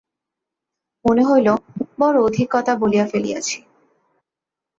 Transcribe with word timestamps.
মনে 1.05 1.23
হইল, 1.25 1.47
বড় 1.99 2.17
অধিক 2.21 2.47
কথা 2.51 2.73
বলিয়া 2.75 3.05
ফেলিয়াছি। 3.07 3.57